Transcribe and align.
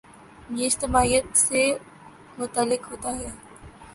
یہ 0.49 0.65
اجتماعیت 0.65 1.37
سے 1.37 1.61
متعلق 2.37 2.91
ہوتا 2.91 3.15
ہے۔ 3.19 3.29